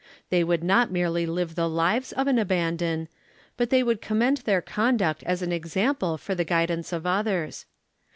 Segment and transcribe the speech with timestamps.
[0.31, 3.07] Thej" would not merely live the lives of an abandon,
[3.55, 7.67] but they would commend their conduct as an example for the guidance of others.